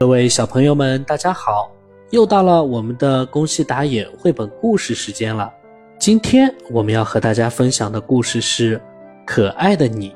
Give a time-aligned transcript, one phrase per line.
[0.00, 1.68] 各位小朋友们，大家好！
[2.10, 5.52] 又到了我们的宫西达也绘本故事时间了。
[5.98, 8.76] 今天我们要和大家分享的故事是
[9.26, 10.10] 《可爱的你》。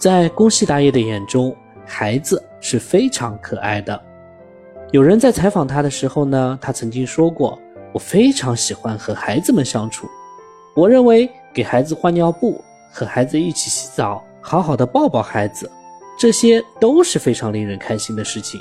[0.00, 1.56] 在宫西达也的眼中，
[1.86, 4.02] 孩子是非常可爱的。
[4.90, 7.56] 有人在采访他的时候呢，他曾经说过
[7.94, 10.08] ：“我非常喜欢和孩子们相处。
[10.74, 12.60] 我认为给孩子换尿布、
[12.92, 15.70] 和孩子一起洗澡、好好的抱抱孩子，
[16.18, 18.60] 这些都是非常令人开心的事情。”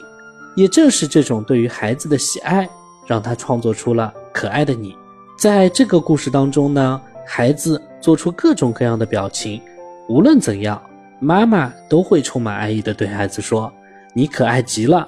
[0.58, 2.68] 也正是这种对于孩子的喜爱，
[3.06, 4.98] 让他创作出了可爱的你。
[5.38, 9.62] 在这个故事当中呢，孩子做出各种各样的表情，
[10.10, 10.82] 无论怎样，
[11.20, 13.72] 妈妈都会充满爱意的对孩子说
[14.16, 15.08] ：“你可爱极了。”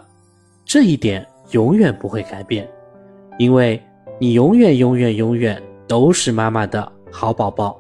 [0.63, 2.70] 这一点永远不会改变，
[3.39, 3.81] 因为
[4.20, 7.75] 你永远、永远、永远都是妈妈的好宝宝。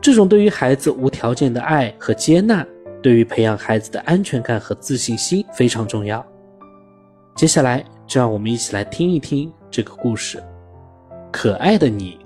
[0.00, 2.64] 这种对于孩子无条件的爱和接纳，
[3.02, 6.24] 对于培养孩子的安全感和自信心非常重要。
[7.38, 10.42] 接下来，就让我们一起来听一听这个故事。
[11.30, 12.18] 可爱的你，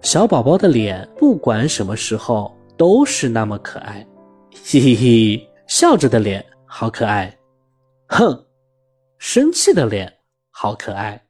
[0.00, 4.06] 小宝宝的脸，不管什么时候都是那么可爱。
[4.64, 7.36] 嘿嘿嘿，笑着的脸好可爱。
[8.06, 8.40] 哼，
[9.18, 10.12] 生气的脸
[10.52, 11.20] 好可爱。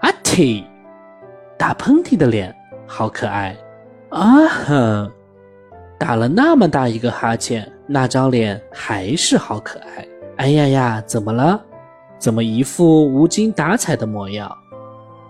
[0.00, 0.64] 啊嚏，
[1.58, 3.54] 打喷嚏的脸好可爱。
[4.08, 5.12] 啊哼，
[5.98, 10.08] 打了那么大一个哈欠，那张脸还是好可爱。
[10.38, 11.62] 哎呀呀，怎么了？
[12.24, 14.50] 怎么一副无精打采的模样？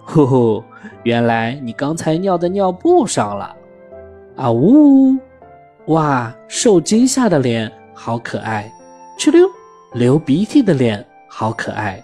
[0.04, 0.62] 呼呼，
[1.02, 3.52] 原来你刚才尿在尿布上了。
[4.36, 5.18] 啊呜！
[5.86, 8.72] 哇，受惊吓的脸好可爱。
[9.18, 9.44] 哧溜，
[9.94, 12.00] 流鼻涕的脸好可爱。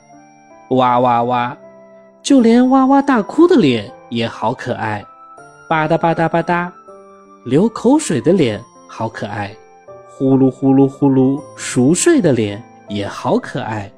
[0.71, 1.57] 哇哇哇，
[2.21, 5.05] 就连哇哇大哭的脸也好可爱。
[5.69, 6.69] 吧嗒吧嗒吧嗒，
[7.45, 9.55] 流口水的脸好可爱。
[10.09, 13.89] 呼噜呼噜呼噜，熟睡的脸也好可爱。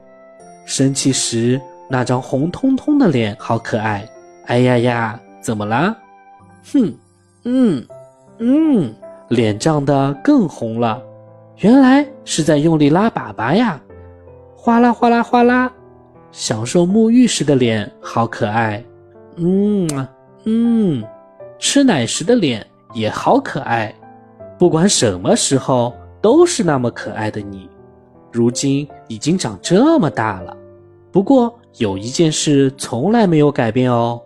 [0.65, 4.09] 生气时那张红彤彤的脸好可爱，
[4.47, 5.95] 哎呀呀，怎么啦？
[6.73, 6.95] 哼，
[7.45, 7.85] 嗯，
[8.39, 8.95] 嗯，
[9.29, 11.03] 脸涨得更红了，
[11.59, 13.81] 原来是在用力拉粑粑呀！
[14.57, 15.71] 哗啦哗啦哗啦，
[16.31, 18.83] 享受沐浴时的脸好可爱，
[19.37, 19.89] 嗯
[20.45, 21.05] 嗯，
[21.59, 22.65] 吃奶时的脸
[22.95, 23.93] 也好可爱，
[24.59, 27.69] 不管什么时候都是那么可爱的你。
[28.33, 30.57] 如今已经长这么大了，
[31.11, 34.21] 不过有一件事从来没有改变哦，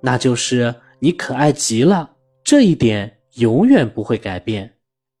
[0.00, 2.10] 那就是你可爱极了，
[2.42, 4.70] 这一点永远不会改变，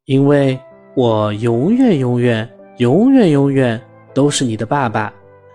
[0.06, 0.58] 因为
[0.94, 2.48] 我永远永远
[2.78, 3.80] 永远永远
[4.12, 5.12] 都是你的爸爸，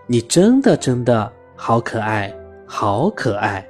[0.08, 2.34] 你真的真的好可爱，
[2.66, 3.66] 好可爱。